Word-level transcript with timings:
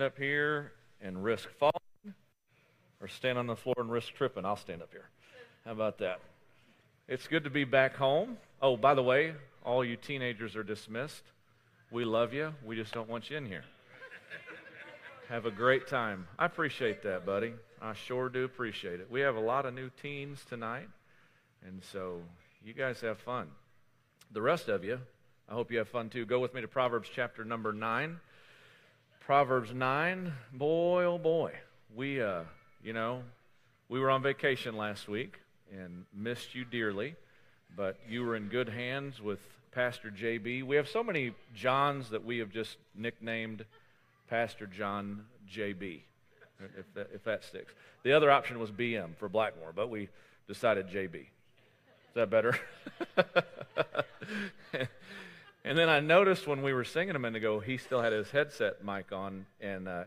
up 0.00 0.18
here 0.18 0.72
and 1.00 1.24
risk 1.24 1.48
falling 1.58 1.72
or 3.00 3.08
stand 3.08 3.38
on 3.38 3.46
the 3.46 3.56
floor 3.56 3.76
and 3.78 3.90
risk 3.90 4.12
tripping? 4.14 4.44
I'll 4.44 4.56
stand 4.56 4.82
up 4.82 4.90
here. 4.92 5.08
How 5.64 5.72
about 5.72 5.98
that? 5.98 6.20
It's 7.08 7.26
good 7.26 7.44
to 7.44 7.50
be 7.50 7.64
back 7.64 7.96
home. 7.96 8.36
Oh, 8.60 8.76
by 8.76 8.94
the 8.94 9.02
way, 9.02 9.32
all 9.64 9.82
you 9.82 9.96
teenagers 9.96 10.54
are 10.54 10.62
dismissed. 10.62 11.22
We 11.90 12.04
love 12.04 12.34
you. 12.34 12.52
We 12.64 12.76
just 12.76 12.92
don't 12.92 13.08
want 13.08 13.30
you 13.30 13.38
in 13.38 13.46
here. 13.46 13.64
Have 15.28 15.46
a 15.46 15.50
great 15.50 15.88
time. 15.88 16.26
I 16.38 16.44
appreciate 16.44 17.02
that, 17.04 17.24
buddy. 17.24 17.54
I 17.80 17.94
sure 17.94 18.28
do 18.28 18.44
appreciate 18.44 19.00
it. 19.00 19.10
We 19.10 19.20
have 19.20 19.36
a 19.36 19.40
lot 19.40 19.64
of 19.64 19.74
new 19.74 19.90
teens 20.02 20.44
tonight, 20.48 20.88
and 21.66 21.82
so 21.82 22.20
you 22.62 22.74
guys 22.74 23.00
have 23.00 23.18
fun. 23.18 23.48
The 24.32 24.42
rest 24.42 24.68
of 24.68 24.84
you, 24.84 25.00
I 25.48 25.54
hope 25.54 25.72
you 25.72 25.78
have 25.78 25.88
fun 25.88 26.10
too. 26.10 26.26
Go 26.26 26.38
with 26.38 26.54
me 26.54 26.60
to 26.60 26.68
Proverbs 26.68 27.08
chapter 27.12 27.44
number 27.44 27.72
9. 27.72 28.20
Proverbs 29.26 29.74
9, 29.74 30.32
boy, 30.52 31.02
oh 31.02 31.18
boy. 31.18 31.50
We, 31.96 32.22
uh, 32.22 32.42
you 32.84 32.92
know, 32.92 33.24
we 33.88 33.98
were 33.98 34.08
on 34.08 34.22
vacation 34.22 34.76
last 34.76 35.08
week 35.08 35.40
and 35.72 36.04
missed 36.14 36.54
you 36.54 36.64
dearly, 36.64 37.16
but 37.76 37.98
you 38.08 38.24
were 38.24 38.36
in 38.36 38.46
good 38.46 38.68
hands 38.68 39.20
with 39.20 39.40
Pastor 39.72 40.12
JB. 40.16 40.62
We 40.62 40.76
have 40.76 40.88
so 40.88 41.02
many 41.02 41.32
Johns 41.56 42.10
that 42.10 42.24
we 42.24 42.38
have 42.38 42.52
just 42.52 42.76
nicknamed 42.94 43.64
Pastor 44.30 44.64
John 44.64 45.24
JB, 45.52 46.02
if 46.78 46.94
that, 46.94 47.10
if 47.12 47.24
that 47.24 47.42
sticks. 47.42 47.72
The 48.04 48.12
other 48.12 48.30
option 48.30 48.60
was 48.60 48.70
BM 48.70 49.16
for 49.16 49.28
Blackmore, 49.28 49.72
but 49.74 49.90
we 49.90 50.08
decided 50.46 50.86
JB. 50.86 51.14
Is 51.16 51.26
that 52.14 52.30
better? 52.30 52.56
And 55.66 55.76
then 55.76 55.88
I 55.88 55.98
noticed 55.98 56.46
when 56.46 56.62
we 56.62 56.72
were 56.72 56.84
singing 56.84 57.16
a 57.16 57.18
minute 57.18 57.38
ago, 57.38 57.58
he 57.58 57.76
still 57.76 58.00
had 58.00 58.12
his 58.12 58.30
headset 58.30 58.84
mic 58.84 59.10
on, 59.10 59.46
and 59.60 59.88
uh, 59.88 60.04